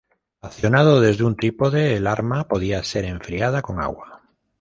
Accionado 0.41 0.99
desde 0.99 1.23
un 1.23 1.35
trípode, 1.35 1.95
el 1.95 2.07
arma 2.07 2.47
podía 2.47 2.83
ser 2.83 3.05
enfriada 3.05 3.61
con 3.61 3.79
agua. 3.79 4.23